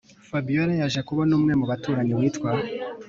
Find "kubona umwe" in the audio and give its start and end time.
1.07-1.53